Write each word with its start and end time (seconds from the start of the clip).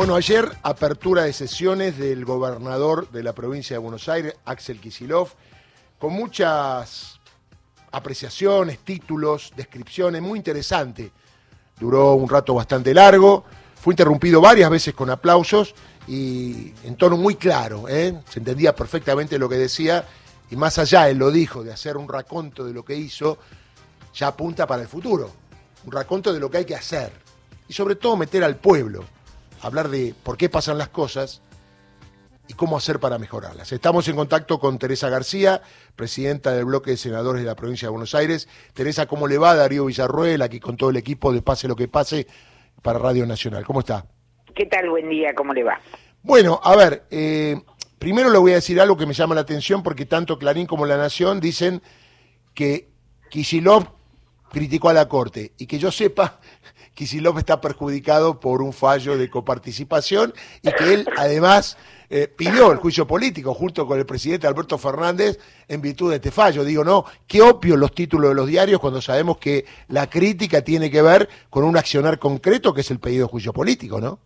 Bueno, 0.00 0.14
ayer 0.14 0.50
apertura 0.62 1.24
de 1.24 1.34
sesiones 1.34 1.98
del 1.98 2.24
gobernador 2.24 3.10
de 3.10 3.22
la 3.22 3.34
provincia 3.34 3.74
de 3.74 3.80
Buenos 3.80 4.08
Aires, 4.08 4.34
Axel 4.46 4.80
Kisilov, 4.80 5.28
con 5.98 6.14
muchas 6.14 7.20
apreciaciones, 7.92 8.78
títulos, 8.78 9.52
descripciones, 9.54 10.22
muy 10.22 10.38
interesante. 10.38 11.12
Duró 11.78 12.14
un 12.14 12.30
rato 12.30 12.54
bastante 12.54 12.94
largo, 12.94 13.44
fue 13.78 13.92
interrumpido 13.92 14.40
varias 14.40 14.70
veces 14.70 14.94
con 14.94 15.10
aplausos 15.10 15.74
y 16.08 16.72
en 16.82 16.96
tono 16.96 17.18
muy 17.18 17.34
claro, 17.34 17.86
¿eh? 17.86 18.22
se 18.26 18.38
entendía 18.38 18.74
perfectamente 18.74 19.38
lo 19.38 19.50
que 19.50 19.56
decía 19.56 20.08
y 20.50 20.56
más 20.56 20.78
allá, 20.78 21.10
él 21.10 21.18
lo 21.18 21.30
dijo, 21.30 21.62
de 21.62 21.74
hacer 21.74 21.98
un 21.98 22.08
raconto 22.08 22.64
de 22.64 22.72
lo 22.72 22.86
que 22.86 22.96
hizo, 22.96 23.36
ya 24.14 24.28
apunta 24.28 24.66
para 24.66 24.80
el 24.80 24.88
futuro, 24.88 25.30
un 25.84 25.92
raconto 25.92 26.32
de 26.32 26.40
lo 26.40 26.50
que 26.50 26.56
hay 26.56 26.64
que 26.64 26.74
hacer 26.74 27.12
y 27.68 27.74
sobre 27.74 27.96
todo 27.96 28.16
meter 28.16 28.42
al 28.42 28.56
pueblo, 28.56 29.04
hablar 29.62 29.88
de 29.88 30.14
por 30.22 30.36
qué 30.36 30.48
pasan 30.48 30.78
las 30.78 30.88
cosas 30.88 31.42
y 32.48 32.54
cómo 32.54 32.76
hacer 32.76 32.98
para 32.98 33.18
mejorarlas. 33.18 33.70
Estamos 33.70 34.08
en 34.08 34.16
contacto 34.16 34.58
con 34.58 34.78
Teresa 34.78 35.08
García, 35.08 35.62
presidenta 35.94 36.52
del 36.52 36.64
bloque 36.64 36.90
de 36.90 36.96
senadores 36.96 37.42
de 37.42 37.46
la 37.46 37.54
provincia 37.54 37.86
de 37.86 37.90
Buenos 37.90 38.14
Aires. 38.14 38.48
Teresa, 38.74 39.06
¿cómo 39.06 39.28
le 39.28 39.38
va? 39.38 39.54
Darío 39.54 39.84
Villarruel, 39.84 40.42
aquí 40.42 40.58
con 40.58 40.76
todo 40.76 40.90
el 40.90 40.96
equipo 40.96 41.32
de 41.32 41.42
Pase 41.42 41.68
lo 41.68 41.76
que 41.76 41.86
pase 41.86 42.26
para 42.82 42.98
Radio 42.98 43.24
Nacional. 43.24 43.64
¿Cómo 43.64 43.80
está? 43.80 44.04
¿Qué 44.54 44.66
tal? 44.66 44.90
Buen 44.90 45.08
día, 45.08 45.32
¿cómo 45.34 45.54
le 45.54 45.62
va? 45.62 45.80
Bueno, 46.22 46.60
a 46.62 46.74
ver, 46.74 47.04
eh, 47.10 47.56
primero 47.98 48.30
le 48.30 48.38
voy 48.38 48.52
a 48.52 48.56
decir 48.56 48.80
algo 48.80 48.96
que 48.96 49.06
me 49.06 49.14
llama 49.14 49.36
la 49.36 49.42
atención 49.42 49.82
porque 49.82 50.04
tanto 50.04 50.38
Clarín 50.38 50.66
como 50.66 50.86
La 50.86 50.96
Nación 50.96 51.38
dicen 51.38 51.82
que 52.52 52.88
Kishilov 53.30 53.99
criticó 54.50 54.88
a 54.88 54.92
la 54.92 55.08
Corte 55.08 55.52
y 55.58 55.66
que 55.66 55.78
yo 55.78 55.90
sepa, 55.90 56.40
Kisilov 56.94 57.38
está 57.38 57.60
perjudicado 57.60 58.40
por 58.40 58.62
un 58.62 58.72
fallo 58.72 59.16
de 59.16 59.30
coparticipación 59.30 60.34
y 60.62 60.72
que 60.72 60.94
él 60.94 61.08
además 61.16 61.78
eh, 62.10 62.26
pidió 62.26 62.72
el 62.72 62.78
juicio 62.78 63.06
político 63.06 63.54
junto 63.54 63.86
con 63.86 63.98
el 63.98 64.04
presidente 64.04 64.46
Alberto 64.46 64.76
Fernández 64.76 65.38
en 65.68 65.80
virtud 65.80 66.10
de 66.10 66.16
este 66.16 66.30
fallo. 66.30 66.64
Digo, 66.64 66.84
no, 66.84 67.04
qué 67.26 67.40
opio 67.40 67.76
los 67.76 67.94
títulos 67.94 68.30
de 68.30 68.34
los 68.34 68.48
diarios 68.48 68.80
cuando 68.80 69.00
sabemos 69.00 69.38
que 69.38 69.64
la 69.88 70.10
crítica 70.10 70.62
tiene 70.62 70.90
que 70.90 71.02
ver 71.02 71.28
con 71.48 71.64
un 71.64 71.76
accionar 71.76 72.18
concreto 72.18 72.74
que 72.74 72.80
es 72.80 72.90
el 72.90 72.98
pedido 72.98 73.26
de 73.26 73.30
juicio 73.30 73.52
político, 73.52 74.00
¿no? 74.00 74.18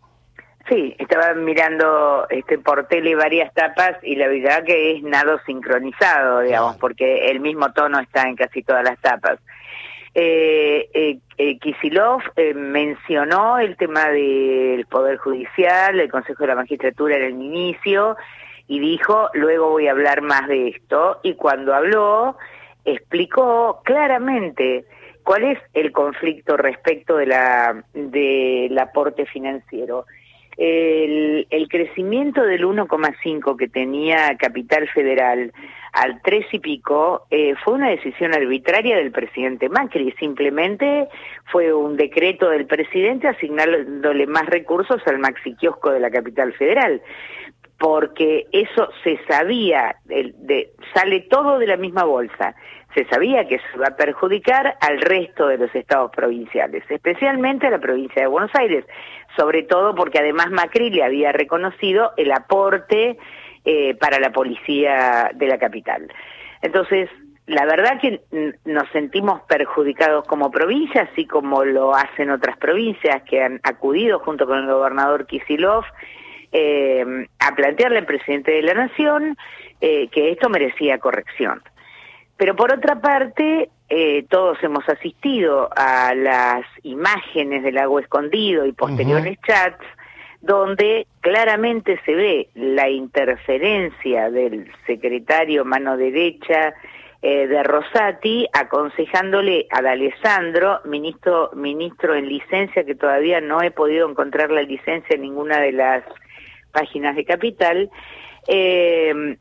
Sí, 0.69 0.97
estaba 0.99 1.35
mirando 1.35 2.27
este 2.31 2.59
por 2.59 2.87
tele 2.87 3.15
varias 3.15 3.53
tapas 3.53 3.99
y 4.03 4.17
la 4.17 4.29
verdad 4.29 4.65
que 4.65 4.97
es 4.97 5.03
nada 5.03 5.39
sincronizado, 5.45 6.41
digamos, 6.41 6.77
porque 6.79 7.31
el 7.31 7.41
mismo 7.41 7.71
tono 7.75 8.01
está 8.01 8.27
en 8.27 8.37
casi 8.37 8.63
todas 8.63 8.83
las 8.83 8.99
tapas. 9.01 9.39
Eh, 10.17 10.89
eh, 10.95 11.19
eh, 11.39 11.59
Kisilov 11.59 12.23
eh, 12.37 12.55
mencionó 12.55 13.59
el 13.59 13.77
tema 13.77 14.09
del 14.11 14.87
Poder 14.87 15.17
Judicial, 15.17 15.99
el 15.99 16.11
Consejo 16.11 16.45
de 16.45 16.49
la 16.49 16.55
Magistratura 16.55 17.17
en 17.17 17.25
el 17.25 17.43
inicio, 17.43 18.17
y 18.69 18.79
dijo, 18.79 19.29
luego 19.35 19.71
voy 19.71 19.89
a 19.89 19.91
hablar 19.91 20.23
más 20.23 20.47
de 20.47 20.69
esto, 20.69 21.19
y 21.25 21.35
cuando 21.35 21.75
habló, 21.75 22.37
explicó 22.85 23.83
claramente 23.85 24.85
cuál 25.25 25.45
es 25.45 25.59
el 25.73 25.91
conflicto 25.91 26.57
respecto 26.57 27.17
de 27.17 27.27
la 27.27 27.85
del 27.93 28.79
aporte 28.79 29.27
financiero 29.27 30.07
el, 30.57 31.47
el 31.51 31.69
crecimiento 31.69 32.43
del 32.43 32.65
1,5 32.65 33.57
que 33.57 33.69
tenía 33.69 34.37
Capital 34.37 34.89
Federal 34.89 35.53
al 35.93 36.21
3 36.23 36.47
y 36.53 36.59
pico 36.59 37.27
eh, 37.31 37.55
fue 37.65 37.75
una 37.75 37.91
decisión 37.91 38.35
arbitraria 38.35 38.97
del 38.97 39.13
presidente 39.13 39.69
Macri, 39.69 40.13
simplemente 40.19 41.09
fue 41.53 41.73
un 41.73 41.97
decreto 41.97 42.51
del 42.51 42.67
presidente 42.67 43.29
asignándole 43.29 44.27
más 44.27 44.47
recursos 44.47 45.01
al 45.07 45.21
maxi 45.21 45.55
kiosco 45.55 45.91
de 45.91 46.01
la 46.01 46.11
Capital 46.11 46.53
Federal 46.55 47.01
porque 47.79 48.47
eso 48.53 48.89
se 49.03 49.19
sabía, 49.27 49.97
de, 50.05 50.71
sale 50.95 51.21
todo 51.23 51.59
de 51.59 51.67
la 51.67 51.77
misma 51.77 52.05
bolsa, 52.05 52.55
se 52.95 53.05
sabía 53.07 53.49
que 53.49 53.59
se 53.59 53.79
va 53.79 53.89
a 53.89 53.97
perjudicar 53.97 54.77
al 54.81 55.01
resto 55.01 55.49
de 55.49 55.59
los 55.59 55.75
estados 55.75 56.13
provinciales, 56.13 56.85
especialmente 56.89 57.67
a 57.67 57.71
la 57.71 57.81
provincia 57.81 58.23
de 58.23 58.29
Buenos 58.29 58.55
Aires, 58.55 58.85
sobre 59.37 59.65
todo 59.65 59.95
porque 59.95 60.21
además 60.21 60.51
Macri 60.51 60.91
le 60.91 61.03
había 61.03 61.33
reconocido 61.33 62.13
el 62.17 62.31
aporte 62.31 63.19
eh, 63.65 63.95
para 63.97 64.21
la 64.21 64.31
policía 64.31 65.31
de 65.35 65.49
la 65.49 65.59
capital. 65.59 66.07
Entonces, 66.63 67.11
la 67.47 67.67
verdad 67.67 68.01
que 68.01 68.23
nos 68.65 68.89
sentimos 68.91 69.43
perjudicados 69.43 70.25
como 70.27 70.51
provincia, 70.51 71.09
así 71.11 71.27
como 71.27 71.65
lo 71.65 71.95
hacen 71.95 72.31
otras 72.31 72.57
provincias 72.57 73.23
que 73.25 73.43
han 73.43 73.61
acudido 73.65 74.21
junto 74.21 74.47
con 74.47 74.59
el 74.59 74.67
gobernador 74.67 75.27
Kisilov 75.27 75.85
eh, 76.55 77.27
a 77.41 77.55
plantearle 77.55 77.99
al 77.99 78.07
presidente 78.07 78.53
de 78.53 78.63
la 78.63 78.75
Nación 78.75 79.37
eh, 79.81 80.09
que 80.09 80.31
esto 80.31 80.49
merecía 80.49 80.99
corrección. 80.99 81.61
Pero 82.37 82.57
por 82.57 82.73
otra 82.73 83.01
parte, 83.01 83.69
eh, 83.89 84.25
todos 84.31 84.63
hemos 84.63 84.89
asistido 84.89 85.69
a 85.77 86.15
las 86.15 86.65
imágenes 86.83 87.63
del 87.63 87.79
agua 87.79 88.01
escondido 88.01 88.65
y 88.67 88.73
posteriores 88.73 89.37
chats 89.47 89.85
donde 90.41 91.07
claramente 91.21 91.99
se 92.05 92.15
ve 92.15 92.49
la 92.55 92.89
interferencia 92.89 94.31
del 94.31 94.71
secretario 94.87 95.65
mano 95.65 95.97
derecha 95.97 96.75
eh, 97.23 97.47
de 97.47 97.63
Rosati 97.63 98.47
aconsejándole 98.53 99.67
a 99.71 99.81
D'Alessandro, 99.81 100.81
ministro, 100.85 101.51
ministro 101.55 102.15
en 102.15 102.29
licencia, 102.29 102.85
que 102.85 102.95
todavía 102.95 103.41
no 103.41 103.63
he 103.63 103.71
podido 103.71 104.09
encontrar 104.09 104.51
la 104.51 104.61
licencia 104.61 105.15
en 105.17 105.23
ninguna 105.23 105.59
de 105.61 105.73
las 105.73 106.05
páginas 106.75 107.17
de 107.17 107.25
Capital, 107.25 107.89
eh, 108.49 109.39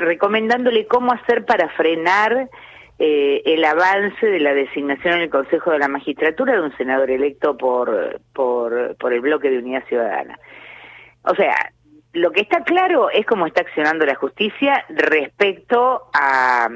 recomendándole 0.00 0.86
cómo 0.86 1.12
hacer 1.12 1.46
para 1.46 1.68
frenar 1.70 2.50
eh, 2.98 3.42
el 3.44 3.62
avance 3.64 4.24
de 4.24 4.40
la 4.40 4.54
designación 4.54 5.14
en 5.14 5.20
el 5.22 5.30
Consejo 5.30 5.70
de 5.70 5.78
la 5.78 5.88
Magistratura 5.88 6.54
de 6.54 6.62
un 6.62 6.76
senador 6.76 7.10
electo 7.10 7.56
por, 7.56 8.20
por, 8.32 9.12
el 9.12 9.20
bloque 9.20 9.50
de 9.50 9.58
Unidad 9.58 9.84
Ciudadana. 9.86 10.38
O 11.22 11.34
sea, 11.34 11.54
lo 12.14 12.30
que 12.32 12.40
está 12.40 12.64
claro 12.64 13.10
es 13.10 13.26
cómo 13.26 13.46
está 13.46 13.60
accionando 13.60 14.06
la 14.06 14.14
justicia 14.14 14.84
respecto 14.88 16.04
a, 16.14 16.68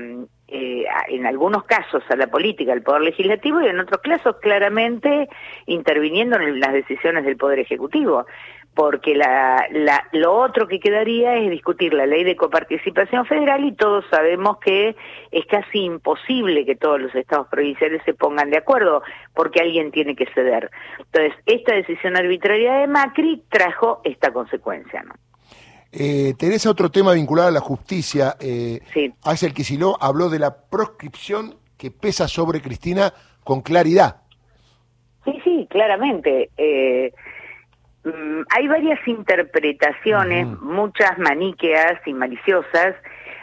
eh, 0.48 0.84
en 1.08 1.26
algunos 1.26 1.64
casos, 1.64 2.02
a 2.10 2.16
la 2.16 2.26
política, 2.26 2.74
al 2.74 2.82
Poder 2.82 3.00
Legislativo 3.02 3.62
y 3.62 3.68
en 3.68 3.80
otros 3.80 4.02
casos 4.02 4.36
claramente 4.42 5.28
interviniendo 5.64 6.36
en 6.38 6.60
las 6.60 6.74
decisiones 6.74 7.24
del 7.24 7.38
Poder 7.38 7.60
Ejecutivo 7.60 8.26
porque 8.74 9.14
la, 9.14 9.66
la, 9.72 10.08
lo 10.12 10.36
otro 10.36 10.68
que 10.68 10.80
quedaría 10.80 11.36
es 11.36 11.50
discutir 11.50 11.92
la 11.92 12.06
ley 12.06 12.24
de 12.24 12.36
coparticipación 12.36 13.26
federal 13.26 13.64
y 13.64 13.72
todos 13.72 14.04
sabemos 14.10 14.58
que 14.58 14.96
es 15.30 15.46
casi 15.46 15.80
imposible 15.80 16.64
que 16.64 16.76
todos 16.76 17.00
los 17.00 17.14
estados 17.14 17.48
provinciales 17.48 18.02
se 18.04 18.14
pongan 18.14 18.50
de 18.50 18.58
acuerdo 18.58 19.02
porque 19.34 19.60
alguien 19.60 19.90
tiene 19.90 20.14
que 20.14 20.26
ceder. 20.34 20.70
Entonces, 20.98 21.34
esta 21.46 21.74
decisión 21.74 22.16
arbitraria 22.16 22.74
de 22.74 22.86
Macri 22.86 23.42
trajo 23.48 24.00
esta 24.04 24.32
consecuencia, 24.32 25.02
¿no? 25.02 25.14
Eh, 25.92 26.34
Teresa, 26.38 26.70
otro 26.70 26.88
tema 26.88 27.12
vinculado 27.12 27.48
a 27.48 27.52
la 27.52 27.60
justicia. 27.60 28.36
Eh, 28.38 28.80
sí. 28.94 29.12
Axel 29.24 29.52
Kicillof 29.52 29.96
habló 30.00 30.28
de 30.28 30.38
la 30.38 30.56
proscripción 30.56 31.56
que 31.76 31.90
pesa 31.90 32.28
sobre 32.28 32.60
Cristina 32.60 33.12
con 33.42 33.60
claridad. 33.60 34.22
Sí, 35.24 35.32
sí, 35.42 35.66
claramente. 35.68 36.50
Eh, 36.56 37.12
Mm, 38.04 38.42
hay 38.56 38.68
varias 38.68 39.06
interpretaciones, 39.06 40.46
muchas 40.60 41.18
maniqueas 41.18 42.00
y 42.06 42.14
maliciosas, 42.14 42.96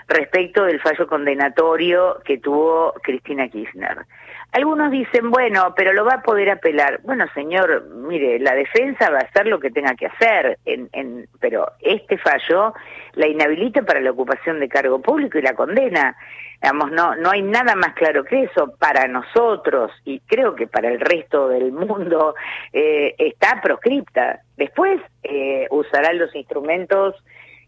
respecto 0.07 0.63
del 0.63 0.79
fallo 0.81 1.05
condenatorio 1.07 2.19
que 2.23 2.37
tuvo 2.37 2.93
Cristina 3.03 3.47
Kirchner. 3.49 4.05
Algunos 4.53 4.91
dicen, 4.91 5.29
bueno, 5.29 5.73
pero 5.75 5.93
lo 5.93 6.05
va 6.05 6.15
a 6.15 6.21
poder 6.21 6.49
apelar. 6.49 7.01
Bueno, 7.03 7.25
señor, 7.33 7.85
mire, 7.89 8.39
la 8.39 8.55
defensa 8.55 9.09
va 9.09 9.19
a 9.19 9.23
hacer 9.23 9.45
lo 9.45 9.59
que 9.59 9.69
tenga 9.69 9.93
que 9.95 10.07
hacer, 10.07 10.57
en, 10.65 10.89
en, 10.93 11.27
pero 11.39 11.73
este 11.81 12.17
fallo 12.17 12.73
la 13.13 13.27
inhabilita 13.27 13.81
para 13.81 13.99
la 13.99 14.11
ocupación 14.11 14.59
de 14.59 14.69
cargo 14.69 15.01
público 15.01 15.37
y 15.37 15.41
la 15.41 15.53
condena. 15.53 16.15
Digamos, 16.61 16.91
no, 16.91 17.15
no 17.15 17.29
hay 17.29 17.41
nada 17.41 17.75
más 17.75 17.93
claro 17.93 18.23
que 18.23 18.43
eso 18.43 18.73
para 18.79 19.07
nosotros 19.07 19.91
y 20.05 20.21
creo 20.21 20.55
que 20.55 20.65
para 20.65 20.89
el 20.89 20.99
resto 20.99 21.49
del 21.49 21.71
mundo 21.71 22.33
eh, 22.73 23.15
está 23.17 23.61
proscripta. 23.61 24.41
Después 24.55 24.99
eh, 25.23 25.67
usará 25.69 26.13
los 26.13 26.33
instrumentos 26.35 27.15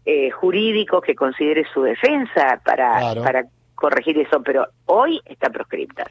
eh, 0.06 0.30
jurídicos 0.30 1.02
que 1.02 1.14
considere 1.14 1.64
su 1.72 1.82
defensa 1.82 2.60
para, 2.64 3.14
para 3.22 3.44
corregir 3.74 4.18
eso, 4.18 4.42
pero 4.42 4.66
hoy 4.86 5.20
está 5.24 5.50
proscripta. 5.50 6.04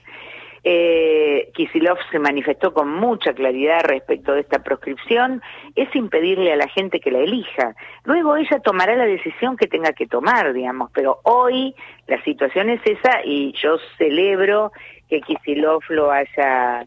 Eh, 0.63 1.51
Kisilov 1.53 1.97
se 2.11 2.19
manifestó 2.19 2.73
con 2.73 2.89
mucha 2.89 3.33
claridad 3.33 3.81
respecto 3.83 4.33
de 4.33 4.41
esta 4.41 4.59
proscripción, 4.59 5.41
es 5.75 5.93
impedirle 5.95 6.53
a 6.53 6.57
la 6.57 6.67
gente 6.67 6.99
que 6.99 7.11
la 7.11 7.19
elija. 7.19 7.75
Luego 8.03 8.35
ella 8.35 8.59
tomará 8.59 8.95
la 8.95 9.05
decisión 9.05 9.55
que 9.55 9.67
tenga 9.67 9.93
que 9.93 10.07
tomar, 10.07 10.53
digamos, 10.53 10.91
pero 10.93 11.19
hoy 11.23 11.75
la 12.07 12.21
situación 12.23 12.69
es 12.69 12.81
esa 12.85 13.23
y 13.23 13.53
yo 13.61 13.77
celebro 13.97 14.71
que 15.07 15.21
Kisilov 15.21 15.81
lo 15.89 16.11
haya 16.11 16.85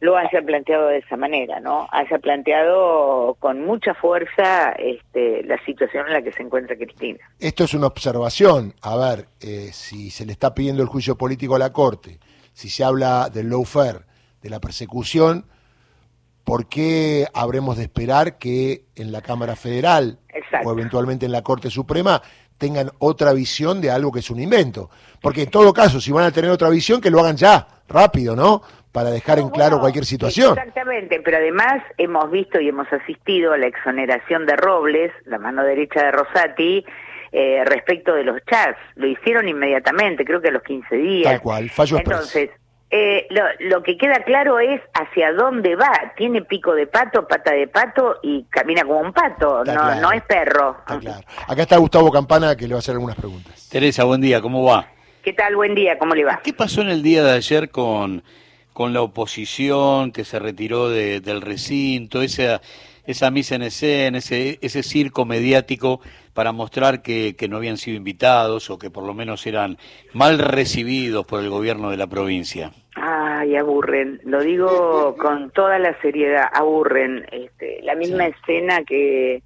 lo 0.00 0.16
haya 0.16 0.40
planteado 0.40 0.88
de 0.88 0.98
esa 0.98 1.16
manera, 1.16 1.60
¿no? 1.60 1.86
Haya 1.92 2.18
planteado 2.18 3.36
con 3.38 3.60
mucha 3.60 3.94
fuerza 3.94 4.72
este, 4.72 5.44
la 5.44 5.62
situación 5.64 6.06
en 6.06 6.14
la 6.14 6.22
que 6.22 6.32
se 6.32 6.42
encuentra 6.42 6.74
Cristina. 6.74 7.18
Esto 7.38 7.64
es 7.64 7.74
una 7.74 7.86
observación. 7.86 8.74
A 8.80 8.96
ver, 8.96 9.26
eh, 9.40 9.68
si 9.72 10.10
se 10.10 10.24
le 10.24 10.32
está 10.32 10.54
pidiendo 10.54 10.82
el 10.82 10.88
juicio 10.88 11.16
político 11.16 11.54
a 11.54 11.58
la 11.58 11.72
Corte, 11.72 12.18
si 12.52 12.68
se 12.68 12.84
habla 12.84 13.28
del 13.30 13.50
lawfare, 13.50 14.00
de 14.42 14.50
la 14.50 14.60
persecución, 14.60 15.46
¿por 16.44 16.68
qué 16.68 17.26
habremos 17.34 17.76
de 17.76 17.84
esperar 17.84 18.38
que 18.38 18.84
en 18.96 19.12
la 19.12 19.20
Cámara 19.20 19.56
Federal 19.56 20.18
o 20.64 20.72
eventualmente 20.72 21.26
en 21.26 21.32
la 21.32 21.42
Corte 21.42 21.70
Suprema 21.70 22.22
tengan 22.58 22.90
otra 22.98 23.32
visión 23.32 23.80
de 23.80 23.90
algo 23.90 24.12
que 24.12 24.20
es 24.20 24.30
un 24.30 24.40
invento? 24.40 24.90
Porque 25.20 25.42
en 25.42 25.50
todo 25.50 25.72
caso, 25.72 26.00
si 26.00 26.12
van 26.12 26.24
a 26.24 26.32
tener 26.32 26.50
otra 26.50 26.68
visión, 26.70 27.00
que 27.00 27.10
lo 27.10 27.20
hagan 27.20 27.36
ya, 27.36 27.66
rápido, 27.88 28.34
¿no? 28.34 28.62
para 28.92 29.10
dejar 29.10 29.38
en 29.38 29.50
claro 29.50 29.78
cualquier 29.78 30.04
situación. 30.04 30.58
Exactamente, 30.58 31.20
pero 31.20 31.36
además 31.36 31.82
hemos 31.96 32.30
visto 32.30 32.60
y 32.60 32.68
hemos 32.68 32.92
asistido 32.92 33.52
a 33.52 33.58
la 33.58 33.66
exoneración 33.66 34.46
de 34.46 34.56
Robles, 34.56 35.12
la 35.26 35.38
mano 35.38 35.62
derecha 35.62 36.04
de 36.04 36.10
Rosati, 36.10 36.84
eh, 37.32 37.62
respecto 37.64 38.14
de 38.14 38.24
los 38.24 38.38
chats. 38.44 38.78
Lo 38.96 39.06
hicieron 39.06 39.48
inmediatamente, 39.48 40.24
creo 40.24 40.40
que 40.40 40.48
a 40.48 40.52
los 40.52 40.62
15 40.62 40.96
días. 40.96 41.32
Tal 41.32 41.40
cual, 41.40 41.70
fallo 41.70 41.98
Entonces, 41.98 42.50
eh, 42.90 43.26
lo, 43.30 43.42
lo, 43.60 43.82
que 43.82 43.96
queda 43.96 44.22
claro 44.24 44.58
es 44.58 44.80
hacia 44.94 45.32
dónde 45.32 45.76
va. 45.76 45.92
Tiene 46.16 46.42
pico 46.42 46.74
de 46.74 46.86
pato, 46.86 47.26
pata 47.26 47.52
de 47.52 47.68
pato 47.68 48.18
y 48.22 48.44
camina 48.50 48.82
como 48.82 49.00
un 49.00 49.12
pato, 49.12 49.64
no, 49.64 49.94
no 50.00 50.12
es 50.12 50.22
perro. 50.22 50.78
claro. 50.84 51.20
Acá 51.46 51.62
está 51.62 51.76
Gustavo 51.76 52.10
Campana 52.10 52.56
que 52.56 52.66
le 52.66 52.74
va 52.74 52.78
a 52.78 52.80
hacer 52.80 52.94
algunas 52.94 53.16
preguntas. 53.16 53.68
Teresa, 53.70 54.04
buen 54.04 54.20
día, 54.20 54.40
¿cómo 54.40 54.64
va? 54.64 54.88
¿Qué 55.22 55.32
tal? 55.32 55.54
Buen 55.54 55.74
día, 55.74 55.98
¿cómo 55.98 56.14
le 56.14 56.24
va? 56.24 56.40
¿Qué 56.42 56.52
pasó 56.52 56.80
en 56.80 56.88
el 56.88 57.02
día 57.02 57.22
de 57.22 57.32
ayer 57.32 57.70
con 57.70 58.22
con 58.72 58.94
la 58.94 59.02
oposición 59.02 60.10
que 60.10 60.24
se 60.24 60.38
retiró 60.38 60.88
del 60.88 61.42
recinto, 61.42 62.22
esa, 62.22 62.62
esa 63.06 63.30
misa 63.30 63.54
en 63.56 63.62
escena, 63.62 64.18
ese, 64.18 64.58
ese 64.62 64.82
circo 64.82 65.24
mediático 65.24 66.00
para 66.34 66.52
mostrar 66.52 67.02
que, 67.02 67.34
que 67.36 67.48
no 67.48 67.56
habían 67.56 67.76
sido 67.76 67.96
invitados 67.96 68.70
o 68.70 68.78
que 68.78 68.90
por 68.90 69.04
lo 69.04 69.14
menos 69.14 69.46
eran 69.46 69.78
mal 70.12 70.38
recibidos 70.38 71.26
por 71.26 71.40
el 71.40 71.50
gobierno 71.50 71.90
de 71.90 71.96
la 71.96 72.06
provincia. 72.06 72.72
Ay, 72.94 73.56
aburren, 73.56 74.20
lo 74.24 74.42
digo 74.42 75.16
con 75.16 75.50
toda 75.50 75.78
la 75.78 75.98
seriedad, 76.00 76.48
aburren. 76.52 77.26
Este, 77.30 77.80
la 77.82 77.94
misma 77.94 78.26
escena 78.26 78.82
que, 78.84 79.42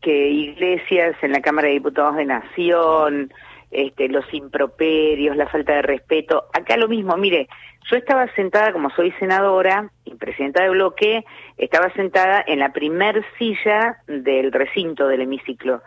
que 0.00 0.28
Iglesias 0.28 1.16
en 1.22 1.32
la 1.32 1.40
Cámara 1.40 1.68
de 1.68 1.74
Diputados 1.74 2.16
de 2.16 2.24
Nación, 2.24 3.32
este, 3.70 4.08
los 4.08 4.24
improperios, 4.32 5.36
la 5.36 5.46
falta 5.48 5.74
de 5.74 5.82
respeto. 5.82 6.46
Acá 6.52 6.76
lo 6.76 6.88
mismo, 6.88 7.16
mire, 7.16 7.48
yo 7.90 7.96
estaba 7.96 8.32
sentada, 8.34 8.72
como 8.72 8.90
soy 8.90 9.10
senadora 9.12 9.90
y 10.04 10.14
presidenta 10.14 10.62
de 10.62 10.70
bloque, 10.70 11.24
estaba 11.56 11.92
sentada 11.92 12.42
en 12.46 12.60
la 12.60 12.72
primer 12.72 13.24
silla 13.36 13.98
del 14.06 14.52
recinto 14.52 15.08
del 15.08 15.22
hemiciclo, 15.22 15.82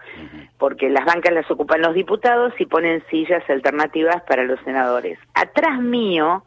porque 0.58 0.90
las 0.90 1.06
bancas 1.06 1.34
las 1.34 1.50
ocupan 1.50 1.82
los 1.82 1.94
diputados 1.94 2.54
y 2.60 2.66
ponen 2.66 3.04
sillas 3.10 3.48
alternativas 3.50 4.22
para 4.24 4.44
los 4.44 4.60
senadores. 4.62 5.18
Atrás 5.34 5.80
mío 5.80 6.44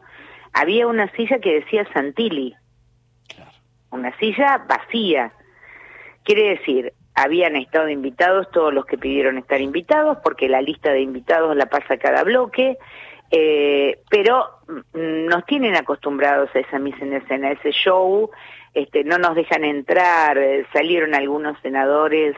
había 0.53 0.87
una 0.87 1.11
silla 1.13 1.39
que 1.39 1.55
decía 1.55 1.87
Santilli, 1.91 2.55
una 3.89 4.15
silla 4.17 4.63
vacía. 4.67 5.31
Quiere 6.23 6.49
decir, 6.49 6.93
habían 7.15 7.55
estado 7.55 7.89
invitados 7.89 8.51
todos 8.51 8.71
los 8.71 8.85
que 8.85 8.97
pidieron 8.97 9.39
estar 9.39 9.59
invitados, 9.59 10.19
porque 10.23 10.47
la 10.49 10.61
lista 10.61 10.91
de 10.91 11.01
invitados 11.01 11.55
la 11.55 11.65
pasa 11.65 11.97
cada 11.97 12.23
bloque, 12.23 12.77
eh, 13.31 13.99
pero 14.09 14.61
mm, 14.67 15.25
nos 15.25 15.45
tienen 15.45 15.75
acostumbrados 15.75 16.49
a 16.55 16.59
esa 16.59 16.79
misa 16.79 16.99
en 17.01 17.13
escena, 17.13 17.51
ese 17.51 17.71
show, 17.71 18.29
este, 18.73 19.03
no 19.03 19.17
nos 19.17 19.35
dejan 19.35 19.63
entrar, 19.63 20.37
eh, 20.37 20.65
salieron 20.71 21.15
algunos 21.15 21.59
senadores 21.61 22.35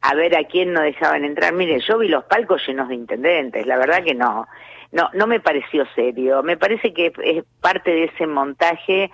a 0.00 0.14
ver 0.14 0.36
a 0.36 0.44
quién 0.44 0.72
no 0.72 0.80
dejaban 0.80 1.24
entrar. 1.24 1.52
Mire, 1.52 1.80
yo 1.80 1.98
vi 1.98 2.08
los 2.08 2.24
palcos 2.24 2.66
llenos 2.66 2.88
de 2.88 2.94
intendentes, 2.94 3.66
la 3.66 3.76
verdad 3.76 4.04
que 4.04 4.14
no, 4.14 4.46
no, 4.92 5.10
no 5.14 5.26
me 5.26 5.40
pareció 5.40 5.84
serio, 5.94 6.42
me 6.42 6.56
parece 6.56 6.92
que 6.92 7.12
es 7.22 7.44
parte 7.60 7.90
de 7.90 8.04
ese 8.04 8.26
montaje 8.26 9.10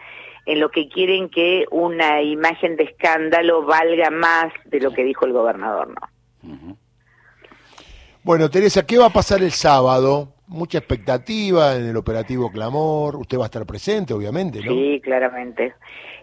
en 0.47 0.61
lo 0.61 0.71
que 0.71 0.89
quieren 0.89 1.31
que 1.31 1.65
una 1.71 2.21
imagen 2.23 2.77
de 2.77 2.85
escándalo 2.85 3.63
valga 3.65 4.11
más 4.11 4.53
de 4.67 4.81
lo 4.81 4.93
que 4.93 5.05
dijo 5.05 5.25
el 5.25 5.33
gobernador, 5.33 5.89
¿no? 5.89 6.77
Bueno, 8.23 8.51
Teresa, 8.51 8.87
¿qué 8.87 8.99
va 8.99 9.07
a 9.07 9.11
pasar 9.11 9.43
el 9.43 9.53
sábado? 9.53 10.34
Mucha 10.55 10.79
expectativa 10.79 11.75
en 11.75 11.87
el 11.87 11.97
operativo 11.97 12.51
Clamor. 12.51 13.17
Usted 13.17 13.39
va 13.39 13.43
a 13.43 13.47
estar 13.47 13.67
presente, 13.67 14.15
obviamente, 14.15 14.61
¿no? 14.65 14.73
Sí, 14.73 15.01
claramente. 15.03 15.75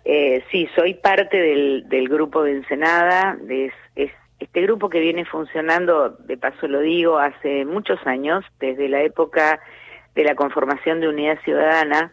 Eh, 0.06 0.42
sí, 0.50 0.69
soy 0.74 0.94
parte 0.94 1.38
del, 1.38 1.89
del 1.89 2.07
grupo 2.07 2.42
de 2.42 2.54
Ensenada. 2.54 3.38
De, 3.42 3.74
es, 3.95 4.12
este 4.39 4.62
grupo 4.62 4.89
que 4.89 5.01
viene 5.01 5.25
funcionando, 5.25 6.10
de 6.10 6.38
paso 6.38 6.68
lo 6.68 6.80
digo, 6.80 7.19
hace 7.19 7.66
muchos 7.66 8.00
años, 8.07 8.45
desde 8.60 8.88
la 8.88 9.01
época 9.01 9.60
de 10.16 10.24
la 10.24 10.36
conformación 10.36 11.01
de 11.01 11.10
Unidad 11.10 11.38
Ciudadana, 11.44 12.12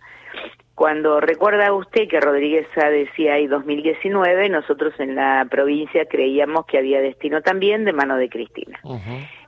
cuando 0.74 1.20
recuerda 1.20 1.72
usted 1.72 2.06
que 2.06 2.20
Rodríguez 2.20 2.66
decía 2.76 3.34
ahí 3.34 3.48
2019, 3.48 4.48
nosotros 4.48 4.94
en 5.00 5.16
la 5.16 5.44
provincia 5.50 6.04
creíamos 6.04 6.66
que 6.66 6.78
había 6.78 7.00
destino 7.00 7.42
también 7.42 7.84
de 7.84 7.92
mano 7.92 8.16
de 8.16 8.28
Cristina. 8.28 8.78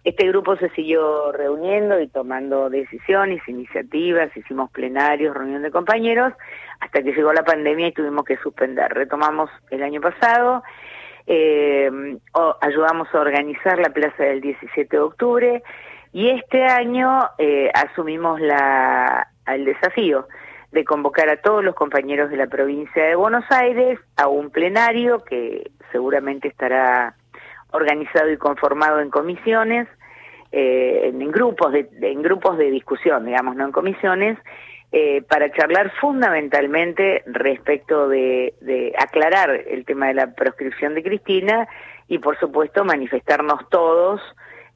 Este 0.03 0.27
grupo 0.29 0.57
se 0.57 0.71
siguió 0.71 1.31
reuniendo 1.33 2.01
y 2.01 2.09
tomando 2.09 2.71
decisiones, 2.71 3.47
iniciativas, 3.47 4.35
hicimos 4.35 4.71
plenarios, 4.71 5.37
reunión 5.37 5.63
de 5.63 5.71
compañeros, 5.71 6.33
hasta 6.81 7.03
que 7.03 7.13
llegó 7.13 7.33
la 7.33 7.45
pandemia 7.45 7.89
y 7.89 7.93
tuvimos 7.93 8.25
que 8.25 8.39
suspender. 8.39 8.93
Retomamos 8.95 9.51
el 9.71 9.83
año 9.83 10.01
pasado, 10.01 10.63
eh, 11.27 11.91
ayudamos 12.63 13.09
a 13.15 13.21
organizar 13.21 13.79
la 13.79 13.91
plaza 13.91 14.25
del 14.25 14.41
17 14.41 14.97
de 14.97 15.03
octubre 15.03 15.63
y 16.13 16.31
este 16.31 16.65
año 16.65 17.21
eh, 17.37 17.71
asumimos 17.75 18.41
la, 18.41 19.29
el 19.47 19.67
desafío 19.67 20.27
de 20.73 20.85
convocar 20.85 21.29
a 21.29 21.41
todos 21.41 21.63
los 21.63 21.75
compañeros 21.75 22.31
de 22.31 22.37
la 22.37 22.47
provincia 22.47 23.05
de 23.05 23.17
Buenos 23.17 23.45
Aires 23.51 23.99
a 24.17 24.29
un 24.29 24.51
plenario 24.51 25.25
que 25.25 25.71
seguramente 25.93 26.49
estará 26.49 27.17
organizado 27.73 28.31
y 28.31 28.37
conformado 28.37 29.01
en 29.01 29.11
comisiones, 29.11 29.89
eh, 30.53 31.13
en, 31.13 31.31
grupos 31.31 31.73
de, 31.73 31.89
en 32.01 32.23
grupos 32.23 32.59
de 32.59 32.71
discusión, 32.71 33.25
digamos, 33.25 33.57
no 33.57 33.67
en 33.67 33.73
comisiones, 33.73 34.39
eh, 34.93 35.23
para 35.23 35.53
charlar 35.53 35.93
fundamentalmente 36.01 37.23
respecto 37.27 38.09
de, 38.09 38.93
aclarar 38.99 39.51
el 39.51 39.85
tema 39.85 40.09
de 40.09 40.15
la 40.15 40.35
proscripción 40.35 40.95
de 40.95 41.05
Cristina 41.05 41.69
y, 42.09 42.19
por 42.19 42.39
supuesto, 42.41 42.85
manifestarnos 42.85 43.69
todos 43.69 44.21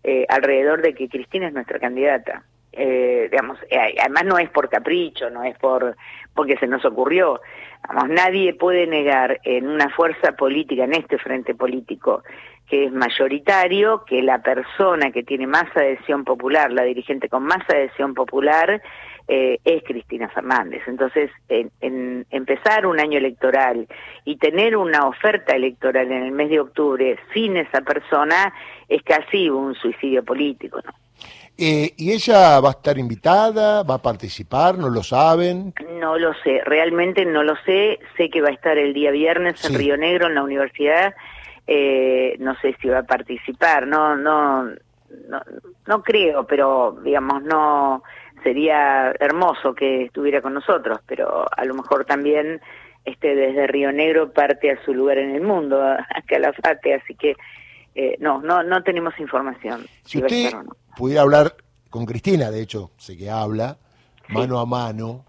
eh, 0.05 0.25
alrededor 0.29 0.83
de 0.83 0.95
que 0.95 1.09
Cristina 1.09 1.49
es 1.49 1.55
nuestra 1.55 1.81
candidata 1.81 2.45
eh, 2.77 3.29
digamos, 3.31 3.59
eh, 3.71 3.95
además 4.01 4.25
no 4.25 4.39
es 4.39 4.51
por 4.51 4.69
capricho, 4.69 5.31
no 5.31 5.45
es 5.45 5.57
por 5.59 5.97
porque 6.35 6.57
se 6.59 6.67
nos 6.67 6.85
ocurrió. 6.85 7.41
Vamos, 7.87 8.09
nadie 8.09 8.55
puede 8.55 8.87
negar 8.87 9.41
en 9.45 9.69
una 9.69 9.89
fuerza 9.91 10.33
política, 10.33 10.85
en 10.85 10.95
este 10.95 11.19
frente 11.19 11.55
político, 11.55 12.23
que 12.69 12.87
es 12.87 12.93
mayoritario, 12.93 14.05
que 14.05 14.23
la 14.23 14.43
persona 14.43 15.13
que 15.13 15.23
tiene 15.23 15.47
más 15.47 15.65
adhesión 15.77 16.25
popular, 16.25 16.73
la 16.73 16.83
dirigente 16.83 17.29
con 17.29 17.45
más 17.45 17.63
adhesión 17.69 18.15
popular, 18.15 18.83
eh, 19.29 19.59
es 19.65 19.83
Cristina 19.85 20.29
Fernández. 20.29 20.83
Entonces, 20.87 21.31
en, 21.49 22.27
empezar 22.31 22.87
un 22.87 23.01
año 23.01 23.19
electoral 23.19 23.87
y 24.25 24.37
tener 24.37 24.77
una 24.77 25.07
oferta 25.07 25.55
electoral 25.55 26.11
en 26.11 26.25
el 26.25 26.33
mes 26.33 26.51
de 26.51 26.61
octubre 26.61 27.19
sin 27.33 27.57
esa 27.57 27.81
persona 27.81 28.53
es 28.89 29.03
casi 29.03 29.49
un 29.49 29.75
suicidio 29.75 30.23
político, 30.25 30.81
¿no? 30.85 31.04
Eh, 31.57 31.93
¿Y 31.97 32.13
ella 32.13 32.59
va 32.61 32.71
a 32.71 32.73
estar 32.73 32.99
invitada? 32.99 33.85
¿Va 33.85 33.95
a 33.95 34.03
participar? 34.03 34.77
¿No 34.77 34.89
lo 34.89 35.03
saben? 35.05 35.73
No 36.01 36.19
lo 36.19 36.35
sé, 36.43 36.61
realmente 36.65 37.25
no 37.25 37.45
lo 37.45 37.55
sé. 37.65 38.01
Sé 38.17 38.29
que 38.29 38.41
va 38.41 38.49
a 38.49 38.53
estar 38.53 38.77
el 38.77 38.93
día 38.93 39.13
viernes 39.13 39.65
en 39.65 39.75
Río 39.75 39.97
Negro, 39.97 40.27
en 40.27 40.35
la 40.35 40.43
universidad. 40.43 41.15
Eh, 41.67 42.37
no 42.41 42.57
sé 42.57 42.77
si 42.81 42.89
va 42.89 42.99
a 42.99 43.03
participar, 43.05 43.87
no, 43.87 44.17
no, 44.17 44.65
no, 44.65 45.43
no 45.87 46.03
creo, 46.03 46.47
pero 46.47 46.99
digamos, 47.03 47.43
no 47.43 48.03
sería 48.43 49.15
hermoso 49.19 49.75
que 49.75 50.05
estuviera 50.05 50.43
con 50.43 50.53
nosotros, 50.53 51.01
pero 51.07 51.47
a 51.51 51.65
lo 51.65 51.75
mejor 51.75 52.05
también 52.05 52.61
este 53.05 53.35
desde 53.35 53.67
Río 53.67 53.93
Negro 53.93 54.33
parte 54.33 54.71
a 54.71 54.85
su 54.85 54.93
lugar 54.93 55.19
en 55.19 55.35
el 55.35 55.43
mundo, 55.43 55.83
a 55.83 56.23
Calafate, 56.27 56.95
así 56.95 57.15
que 57.15 57.35
eh, 57.95 58.17
no, 58.21 58.43
no, 58.43 58.63
no 58.63 58.83
tenemos 58.83 59.19
información. 59.19 59.87
Si 60.05 60.19
usted 60.19 60.53
pudiera 60.97 61.23
hablar 61.23 61.57
con 61.91 62.07
Cristina, 62.07 62.51
de 62.51 62.63
hecho, 62.63 62.91
sé 62.97 63.17
que 63.17 63.31
habla, 63.31 63.79
mano 64.29 64.59
a 64.59 64.67
mano, 64.67 65.25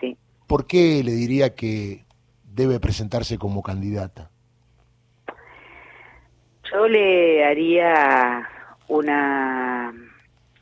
sí. 0.00 0.16
¿por 0.46 0.66
qué 0.66 1.02
le 1.04 1.12
diría 1.12 1.54
que 1.54 2.04
debe 2.44 2.80
presentarse 2.80 3.38
como 3.38 3.62
candidata? 3.62 4.30
Yo 6.72 6.86
le 6.88 7.44
haría 7.44 8.48
una 8.88 9.92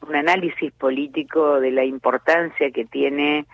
un 0.09 0.17
análisis 0.17 0.73
político 0.73 1.61
de 1.61 1.71
la 1.71 1.85
importancia 1.85 2.71
que 2.71 2.85
tiene 2.85 3.47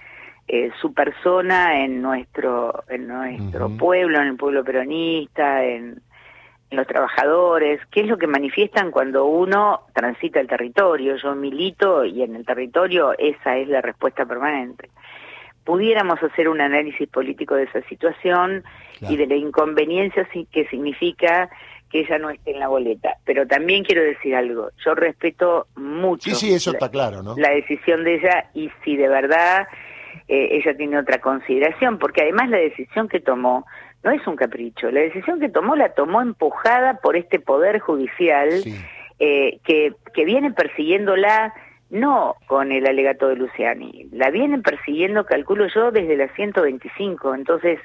eh, 0.48 0.70
su 0.80 0.92
persona 0.92 1.84
en 1.84 2.02
nuestro, 2.02 2.84
en 2.88 3.06
nuestro 3.06 3.70
pueblo, 3.76 4.20
en 4.20 4.28
el 4.28 4.36
pueblo 4.36 4.64
peronista, 4.64 5.64
en, 5.64 6.02
los 6.70 6.86
trabajadores, 6.86 7.80
qué 7.90 8.02
es 8.02 8.06
lo 8.06 8.16
que 8.16 8.26
manifiestan 8.26 8.90
cuando 8.90 9.24
uno 9.24 9.80
transita 9.94 10.40
el 10.40 10.46
territorio. 10.46 11.16
Yo 11.16 11.34
milito 11.34 12.04
y 12.04 12.22
en 12.22 12.36
el 12.36 12.46
territorio 12.46 13.12
esa 13.18 13.56
es 13.56 13.68
la 13.68 13.80
respuesta 13.80 14.24
permanente. 14.24 14.90
Pudiéramos 15.64 16.22
hacer 16.22 16.48
un 16.48 16.60
análisis 16.60 17.08
político 17.08 17.54
de 17.54 17.64
esa 17.64 17.82
situación 17.82 18.64
y 19.00 19.16
de 19.16 19.26
la 19.26 19.34
inconveniencia 19.34 20.28
que 20.50 20.66
significa 20.68 21.50
que 21.90 22.00
ella 22.00 22.18
no 22.18 22.30
esté 22.30 22.52
en 22.52 22.60
la 22.60 22.68
boleta. 22.68 23.16
Pero 23.24 23.46
también 23.46 23.84
quiero 23.84 24.02
decir 24.02 24.34
algo, 24.34 24.70
yo 24.84 24.94
respeto 24.94 25.66
mucho 25.76 26.34
sí, 26.34 26.52
eso 26.52 26.70
está 26.70 26.88
claro, 26.88 27.22
¿no? 27.22 27.34
la 27.36 27.50
decisión 27.50 28.04
de 28.04 28.14
ella 28.14 28.50
y 28.54 28.70
si 28.84 28.96
de 28.96 29.08
verdad 29.08 29.66
eh, 30.28 30.48
ella 30.52 30.76
tiene 30.76 30.98
otra 30.98 31.20
consideración, 31.20 31.98
porque 31.98 32.22
además 32.22 32.50
la 32.50 32.58
decisión 32.58 33.08
que 33.08 33.20
tomó 33.20 33.66
no 34.02 34.10
es 34.10 34.26
un 34.26 34.36
capricho, 34.36 34.90
la 34.90 35.00
decisión 35.00 35.40
que 35.40 35.48
tomó 35.48 35.76
la 35.76 35.90
tomó 35.90 36.22
empujada 36.22 36.94
por 37.02 37.16
este 37.16 37.38
poder 37.38 37.80
judicial 37.80 38.48
eh, 39.18 39.58
que, 39.64 39.92
que 40.14 40.24
viene 40.24 40.52
persiguiéndola 40.52 41.52
no 41.90 42.36
con 42.46 42.72
el 42.72 42.86
alegato 42.86 43.28
de 43.28 43.36
Luciani, 43.36 44.08
la 44.12 44.30
vienen 44.30 44.62
persiguiendo, 44.62 45.26
calculo 45.26 45.66
yo, 45.74 45.90
desde 45.90 46.16
la 46.16 46.32
125, 46.34 47.34
entonces 47.34 47.78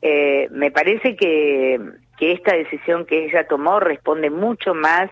eh, 0.00 0.48
me 0.50 0.70
parece 0.70 1.14
que, 1.16 1.78
que 2.18 2.32
esta 2.32 2.56
decisión 2.56 3.04
que 3.04 3.26
ella 3.26 3.46
tomó 3.46 3.80
responde 3.80 4.30
mucho 4.30 4.74
más 4.74 5.10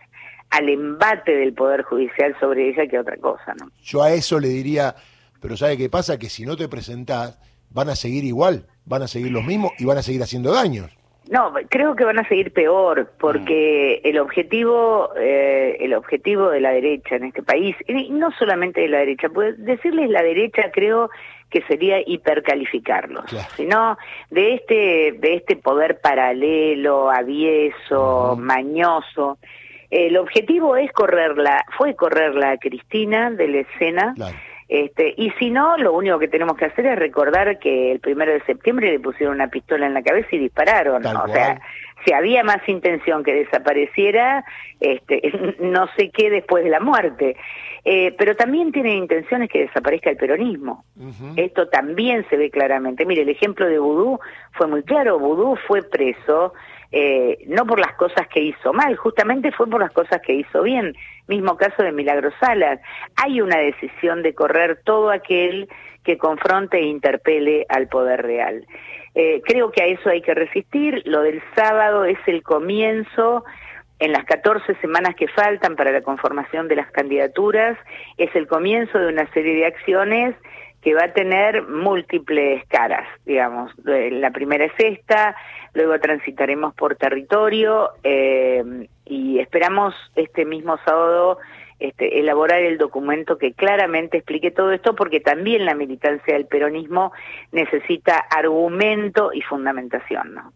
al 0.51 0.69
embate 0.69 1.35
del 1.35 1.55
Poder 1.55 1.83
Judicial 1.83 2.37
sobre 2.39 2.69
ella 2.69 2.87
que 2.87 2.99
otra 2.99 3.17
cosa, 3.17 3.55
¿no? 3.59 3.71
Yo 3.83 4.03
a 4.03 4.13
eso 4.13 4.39
le 4.39 4.49
diría, 4.49 4.95
pero 5.43 5.57
¿sabe 5.57 5.77
qué 5.77 5.91
pasa? 5.91 6.19
Que 6.19 6.31
si 6.31 6.47
no 6.47 6.57
te 6.57 6.69
presentás, 6.69 7.39
van 7.71 7.91
a 7.91 7.97
seguir 7.97 8.25
igual, 8.25 8.67
van 8.87 9.03
a 9.03 9.09
seguir 9.09 9.33
los 9.33 9.45
mismos 9.45 9.73
y 9.79 9.85
van 9.85 9.99
a 9.99 10.03
seguir 10.03 10.23
haciendo 10.23 10.53
daños. 10.53 10.91
No, 11.31 11.53
creo 11.69 11.95
que 11.95 12.05
van 12.05 12.19
a 12.19 12.29
seguir 12.29 12.53
peor, 12.53 13.13
porque 13.19 14.01
mm. 14.03 14.09
el 14.09 14.19
objetivo, 14.19 15.11
eh, 15.17 15.77
el 15.81 15.95
objetivo 15.95 16.51
de 16.51 16.61
la 16.61 16.71
derecha 16.71 17.17
en 17.17 17.25
este 17.25 17.43
país, 17.43 17.77
y 17.87 18.11
no 18.11 18.31
solamente 18.39 18.81
de 18.81 18.89
la 18.89 18.99
derecha, 18.99 19.29
pues 19.29 19.55
decirles 19.59 20.11
la 20.11 20.23
derecha 20.23 20.71
creo 20.73 21.11
que 21.49 21.63
sería 21.63 22.01
hipercalificarlos, 22.05 23.25
sino 23.57 23.97
de 24.31 24.55
este, 24.55 25.13
de 25.19 25.35
este 25.35 25.57
poder 25.57 26.01
paralelo, 26.01 27.11
avieso, 27.11 28.37
mañoso. 28.39 29.39
El 29.91 30.17
objetivo 30.17 30.77
es 30.77 30.91
correrla, 30.93 31.65
fue 31.77 31.95
correrla 31.95 32.53
a 32.53 32.57
Cristina 32.57 33.31
de 33.31 33.49
la 33.49 33.59
escena. 33.59 34.15
Este, 34.73 35.13
y 35.19 35.29
si 35.33 35.51
no, 35.51 35.77
lo 35.77 35.93
único 35.93 36.19
que 36.19 36.29
tenemos 36.29 36.57
que 36.57 36.65
hacer 36.65 36.87
es 36.87 36.99
recordar 36.99 37.59
que 37.59 37.93
el 37.93 38.01
primero 38.01 38.33
de 38.33 38.43
septiembre 38.45 38.91
le 38.91 39.01
pusieron 39.01 39.35
una 39.35 39.49
pistola 39.49 39.85
en 39.87 39.93
la 39.93 40.03
cabeza 40.03 40.29
y 40.33 40.39
dispararon. 40.39 41.05
o 41.05 41.29
sea, 41.29 41.61
si 42.03 42.15
había 42.15 42.43
más 42.43 42.67
intención 42.67 43.23
que 43.23 43.35
desapareciera, 43.35 44.47
este, 44.81 45.21
no 45.61 45.89
sé 45.95 46.09
qué 46.09 46.31
después 46.31 46.65
de 46.65 46.71
la 46.71 46.81
muerte. 46.81 47.37
Eh, 47.85 48.15
pero 48.17 48.35
también 48.35 48.73
tienen 48.73 48.97
intenciones 48.97 49.51
que 49.51 49.67
desaparezca 49.67 50.09
el 50.09 50.17
peronismo. 50.17 50.87
Esto 51.37 51.69
también 51.69 52.25
se 52.31 52.39
ve 52.39 52.49
claramente. 52.51 53.05
Mire, 53.05 53.23
el 53.23 53.29
ejemplo 53.29 53.67
de 53.67 53.79
Vudú 53.79 54.21
fue 54.53 54.69
muy 54.69 54.83
claro. 54.85 55.19
Vudú 55.19 55.55
fue 55.67 55.83
preso 55.83 56.55
eh, 56.93 57.39
no 57.47 57.67
por 57.67 57.81
las 57.81 57.95
cosas 57.95 58.29
que 58.29 58.41
hizo 58.41 58.73
mal, 58.73 58.97
justamente 58.97 59.51
fue 59.53 59.67
por 59.67 59.81
las 59.81 59.93
cosas 59.93 60.21
que 60.21 60.35
hizo 60.35 60.63
bien. 60.63 60.95
Mismo 61.27 61.57
caso 61.57 61.83
de 61.83 61.91
Milagro 61.91 62.31
Salas. 62.39 62.81
Hay 63.17 63.41
una 63.41 63.59
decisión 63.59 64.23
de 64.23 64.35
correr 64.35 64.81
todo 64.85 65.11
aquel 65.11 65.69
que 66.05 66.19
confronte 66.19 66.79
e 66.79 66.83
interpele 66.83 67.65
al 67.69 67.89
poder 67.89 68.23
real. 68.23 68.67
Eh, 69.15 69.41
creo 69.45 69.71
que 69.71 69.83
a 69.83 69.87
eso 69.87 70.11
hay 70.11 70.21
que 70.21 70.35
resistir. 70.35 71.03
Lo 71.07 71.23
del 71.23 71.43
sábado 71.55 72.05
es 72.05 72.19
el 72.27 72.43
comienzo 72.43 73.45
en 73.99 74.13
las 74.13 74.25
14 74.25 74.75
semanas 74.81 75.15
que 75.15 75.29
faltan 75.29 75.77
para 75.77 75.93
la 75.93 76.03
conformación 76.03 76.67
de 76.67 76.75
las 76.75 76.91
candidaturas, 76.91 77.79
es 78.17 78.35
el 78.35 78.49
comienzo 78.49 78.99
de 78.99 79.07
una 79.07 79.33
serie 79.33 79.55
de 79.55 79.67
acciones 79.67 80.35
que 80.83 80.95
va 80.95 81.05
a 81.05 81.13
tener 81.13 81.63
múltiples 81.69 82.67
caras, 82.67 83.09
digamos. 83.25 83.73
La 83.85 84.31
primera 84.33 84.65
es 84.65 84.73
esta, 84.79 85.37
luego 85.73 85.99
transitaremos 86.01 86.75
por 86.75 86.97
territorio 86.97 87.91
eh, 88.03 88.89
y 89.05 89.39
esperamos 89.39 89.95
este 90.17 90.45
mismo 90.45 90.77
sábado 90.85 91.39
este, 91.79 92.19
elaborar 92.19 92.61
el 92.61 92.79
documento 92.79 93.39
que 93.39 93.55
claramente 93.55 94.19
explique 94.19 94.51
todo 94.51 94.73
esto, 94.73 94.95
porque 94.95 95.21
también 95.21 95.65
la 95.65 95.75
militancia 95.75 96.35
del 96.35 96.47
peronismo 96.47 97.13
necesita 97.53 98.19
argumento 98.19 99.33
y 99.33 99.41
fundamentación, 99.43 100.35
¿no? 100.35 100.53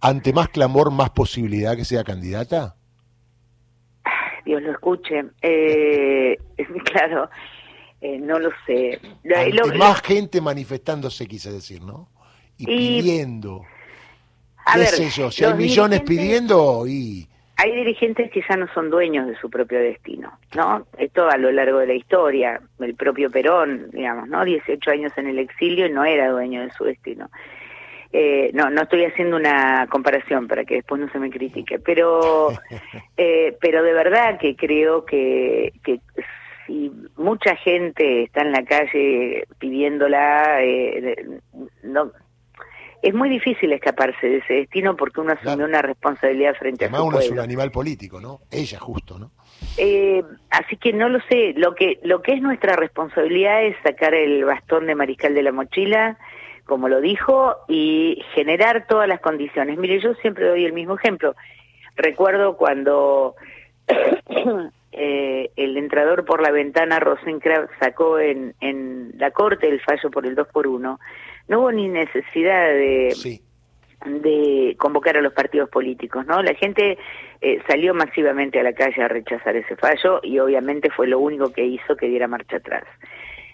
ante 0.00 0.32
más 0.32 0.48
clamor, 0.48 0.90
más 0.90 1.10
posibilidad 1.10 1.76
que 1.76 1.84
sea 1.84 2.04
candidata? 2.04 2.74
Dios 4.44 4.62
lo 4.62 4.72
escuche. 4.72 5.24
Eh, 5.42 6.38
claro, 6.84 7.28
eh, 8.00 8.18
no 8.18 8.38
lo 8.38 8.50
sé. 8.66 9.00
Ante 9.34 9.76
más 9.76 10.00
gente 10.02 10.40
manifestándose, 10.40 11.26
quise 11.26 11.50
decir, 11.50 11.82
¿no? 11.82 12.08
Y, 12.56 12.66
pidiendo. 12.66 13.64
¿Qué 14.74 14.86
sé 14.86 15.10
yo? 15.10 15.30
Si 15.30 15.44
hay 15.44 15.54
millones 15.54 16.02
pidiendo 16.02 16.86
y... 16.86 17.28
Hay 17.56 17.74
dirigentes 17.74 18.30
que 18.30 18.40
ya 18.48 18.56
no 18.56 18.72
son 18.72 18.88
dueños 18.88 19.26
de 19.26 19.36
su 19.40 19.50
propio 19.50 19.80
destino, 19.80 20.38
¿no? 20.54 20.86
Esto 20.96 21.28
a 21.28 21.36
lo 21.36 21.50
largo 21.50 21.78
de 21.78 21.88
la 21.88 21.94
historia. 21.94 22.60
El 22.78 22.94
propio 22.94 23.30
Perón, 23.32 23.90
digamos, 23.90 24.28
¿no? 24.28 24.44
18 24.44 24.90
años 24.92 25.12
en 25.16 25.26
el 25.26 25.40
exilio 25.40 25.86
y 25.86 25.90
no 25.90 26.04
era 26.04 26.30
dueño 26.30 26.62
de 26.62 26.70
su 26.70 26.84
destino. 26.84 27.28
Eh, 28.12 28.52
no, 28.54 28.70
no 28.70 28.82
estoy 28.82 29.04
haciendo 29.04 29.36
una 29.36 29.88
comparación 29.90 30.46
para 30.46 30.64
que 30.64 30.76
después 30.76 31.00
no 31.00 31.10
se 31.10 31.18
me 31.18 31.30
critique, 31.30 31.80
pero, 31.80 32.50
eh, 33.16 33.56
pero 33.60 33.82
de 33.82 33.92
verdad 33.92 34.38
que 34.38 34.54
creo 34.54 35.04
que, 35.04 35.72
que 35.82 36.00
si 36.68 36.92
mucha 37.16 37.56
gente 37.56 38.24
está 38.24 38.42
en 38.42 38.52
la 38.52 38.64
calle 38.64 39.48
pidiéndola, 39.58 40.62
eh, 40.62 41.40
no, 41.82 42.12
es 43.02 43.14
muy 43.14 43.30
difícil 43.30 43.72
escaparse 43.72 44.28
de 44.28 44.36
ese 44.36 44.54
destino 44.54 44.94
porque 44.94 45.20
uno 45.20 45.32
asume 45.32 45.64
una 45.64 45.82
responsabilidad 45.82 46.54
frente 46.54 46.84
a 46.84 46.90
su 46.90 47.04
uno 47.04 47.18
es 47.18 47.30
un 47.30 47.40
animal 47.40 47.70
político, 47.70 48.20
¿no? 48.20 48.40
Ella 48.50 48.78
justo, 48.78 49.18
¿no? 49.18 49.30
Eh, 49.76 50.22
así 50.50 50.76
que 50.76 50.92
no 50.92 51.08
lo 51.08 51.20
sé. 51.28 51.54
Lo 51.56 51.74
que 51.74 51.98
lo 52.02 52.22
que 52.22 52.34
es 52.34 52.42
nuestra 52.42 52.76
responsabilidad 52.76 53.64
es 53.64 53.74
sacar 53.82 54.14
el 54.14 54.44
bastón 54.44 54.86
de 54.86 54.94
mariscal 54.94 55.34
de 55.34 55.42
la 55.42 55.52
mochila 55.52 56.18
como 56.68 56.88
lo 56.90 57.00
dijo, 57.00 57.56
y 57.66 58.22
generar 58.34 58.86
todas 58.86 59.08
las 59.08 59.20
condiciones. 59.20 59.78
Mire, 59.78 60.00
yo 60.00 60.12
siempre 60.16 60.46
doy 60.46 60.66
el 60.66 60.74
mismo 60.74 60.96
ejemplo. 60.96 61.34
Recuerdo 61.96 62.58
cuando 62.58 63.34
eh, 64.92 65.50
el 65.56 65.76
entrador 65.76 66.24
por 66.24 66.40
la 66.42 66.50
ventana 66.50 66.98
Rosenkrantz 66.98 67.70
sacó 67.78 68.18
en, 68.18 68.54
en 68.60 69.12
la 69.18 69.30
corte 69.30 69.68
el 69.68 69.80
fallo 69.80 70.10
por 70.10 70.26
el 70.26 70.34
2 70.34 70.48
por 70.48 70.66
1 70.66 70.98
no 71.48 71.60
hubo 71.60 71.72
ni 71.72 71.88
necesidad 71.88 72.68
de, 72.68 73.40
de 74.04 74.76
convocar 74.78 75.16
a 75.16 75.22
los 75.22 75.32
partidos 75.32 75.68
políticos, 75.70 76.26
¿no? 76.26 76.42
La 76.42 76.54
gente 76.54 76.98
eh, 77.40 77.60
salió 77.66 77.94
masivamente 77.94 78.60
a 78.60 78.62
la 78.62 78.72
calle 78.72 79.02
a 79.02 79.08
rechazar 79.08 79.56
ese 79.56 79.76
fallo 79.76 80.20
y 80.22 80.38
obviamente 80.38 80.90
fue 80.90 81.08
lo 81.08 81.18
único 81.18 81.52
que 81.52 81.64
hizo 81.64 81.96
que 81.96 82.06
diera 82.06 82.28
marcha 82.28 82.58
atrás. 82.58 82.84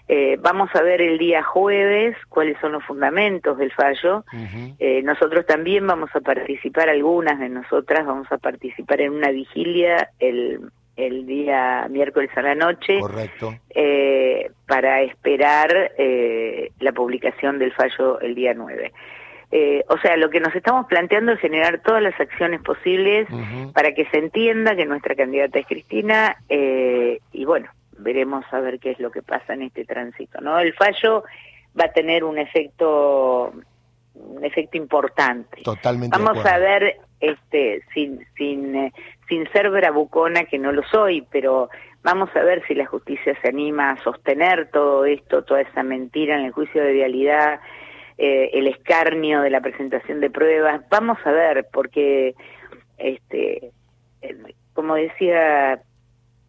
Eh, 0.07 0.37
vamos 0.39 0.69
a 0.75 0.83
ver 0.83 1.01
el 1.01 1.17
día 1.17 1.41
jueves 1.41 2.15
cuáles 2.29 2.59
son 2.59 2.73
los 2.73 2.83
fundamentos 2.83 3.57
del 3.57 3.71
fallo. 3.71 4.23
eh, 4.77 5.01
nosotros 5.01 5.47
también 5.47 5.87
vamos 5.87 6.11
a 6.13 6.19
participar, 6.19 6.89
algunas 6.89 7.39
de 7.39 7.49
nosotras 7.49 8.05
vamos 8.05 8.31
a 8.31 8.37
participar 8.37 9.01
en 9.01 9.13
una 9.13 9.31
vigilia 9.31 10.09
el, 10.19 10.59
el 10.95 11.25
día 11.25 11.87
miércoles 11.89 12.29
a 12.35 12.41
la 12.41 12.55
noche. 12.55 12.99
Correcto. 12.99 13.53
Eh, 13.69 14.51
para 14.67 15.01
esperar 15.01 15.91
eh, 15.97 16.71
la 16.79 16.91
publicación 16.91 17.59
del 17.59 17.73
fallo 17.73 18.19
el 18.19 18.35
día 18.35 18.53
9. 18.53 18.91
Eh, 19.51 19.83
o 19.87 19.97
sea, 19.99 20.17
lo 20.17 20.29
que 20.29 20.39
nos 20.39 20.55
estamos 20.55 20.87
planteando 20.87 21.31
es 21.31 21.39
generar 21.39 21.81
todas 21.81 22.01
las 22.01 22.19
acciones 22.19 22.61
posibles 22.61 23.27
para 23.73 23.93
que 23.93 24.05
se 24.07 24.17
entienda 24.17 24.75
que 24.75 24.85
nuestra 24.85 25.15
candidata 25.15 25.59
es 25.59 25.67
Cristina 25.67 26.35
eh, 26.49 27.19
y 27.31 27.45
bueno, 27.45 27.69
veremos 27.97 28.43
a 28.51 28.59
ver 28.59 28.79
qué 28.79 28.91
es 28.91 28.99
lo 28.99 29.11
que 29.11 29.21
pasa 29.21 29.53
en 29.53 29.61
este 29.61 29.85
tránsito, 29.85 30.41
¿no? 30.41 30.59
El 30.59 30.73
fallo 30.73 31.23
va 31.79 31.85
a 31.85 31.91
tener 31.93 32.23
un 32.23 32.37
efecto 32.37 33.53
un 34.15 34.43
efecto 34.43 34.77
importante. 34.77 35.61
Totalmente. 35.63 36.17
Vamos 36.17 36.43
a 36.45 36.57
ver 36.57 36.97
este 37.19 37.81
sin 37.93 38.25
sin 38.35 38.75
eh, 38.75 38.93
sin 39.27 39.49
ser 39.51 39.69
bravucona 39.69 40.45
que 40.45 40.59
no 40.59 40.71
lo 40.71 40.83
soy, 40.83 41.21
pero 41.31 41.69
vamos 42.03 42.29
a 42.35 42.43
ver 42.43 42.65
si 42.67 42.75
la 42.75 42.85
justicia 42.85 43.35
se 43.41 43.49
anima 43.49 43.91
a 43.91 44.03
sostener 44.03 44.69
todo 44.71 45.05
esto, 45.05 45.43
toda 45.43 45.61
esa 45.61 45.83
mentira 45.83 46.37
en 46.37 46.45
el 46.45 46.51
juicio 46.51 46.83
de 46.83 46.93
vialidad, 46.93 47.59
eh, 48.17 48.51
el 48.53 48.67
escarnio 48.67 49.41
de 49.41 49.49
la 49.49 49.61
presentación 49.61 50.19
de 50.21 50.29
pruebas. 50.29 50.81
Vamos 50.89 51.17
a 51.25 51.31
ver 51.31 51.67
porque 51.71 52.35
este 52.97 53.71
como 54.73 54.95
decía 54.95 55.81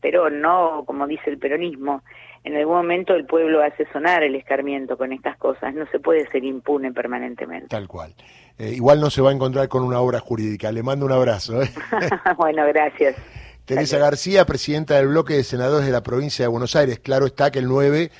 pero 0.00 0.30
no 0.30 0.84
como 0.86 1.06
dice 1.06 1.30
el 1.30 1.38
peronismo, 1.38 2.02
en 2.44 2.56
algún 2.56 2.76
momento 2.76 3.14
el 3.14 3.26
pueblo 3.26 3.62
hace 3.62 3.86
sonar 3.92 4.22
el 4.22 4.36
escarmiento 4.36 4.96
con 4.96 5.12
estas 5.12 5.36
cosas, 5.36 5.74
no 5.74 5.86
se 5.86 5.98
puede 5.98 6.28
ser 6.30 6.44
impune 6.44 6.92
permanentemente. 6.92 7.66
Tal 7.68 7.88
cual. 7.88 8.14
Eh, 8.58 8.72
igual 8.74 9.00
no 9.00 9.10
se 9.10 9.20
va 9.20 9.30
a 9.30 9.32
encontrar 9.32 9.68
con 9.68 9.82
una 9.82 10.00
obra 10.00 10.20
jurídica. 10.20 10.72
Le 10.72 10.82
mando 10.82 11.06
un 11.06 11.12
abrazo. 11.12 11.62
¿eh? 11.62 11.70
bueno, 12.38 12.66
gracias. 12.66 13.16
Teresa 13.64 13.98
García, 13.98 14.46
presidenta 14.46 14.94
del 14.94 15.08
bloque 15.08 15.34
de 15.34 15.44
senadores 15.44 15.86
de 15.86 15.92
la 15.92 16.02
provincia 16.02 16.44
de 16.44 16.48
Buenos 16.48 16.76
Aires. 16.76 17.00
Claro 17.00 17.26
está 17.26 17.50
que 17.50 17.58
el 17.58 17.66
9 17.66 18.10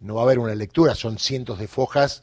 no 0.00 0.16
va 0.16 0.22
a 0.22 0.24
haber 0.24 0.38
una 0.38 0.54
lectura, 0.54 0.94
son 0.94 1.18
cientos 1.18 1.58
de 1.58 1.68
fojas 1.68 2.22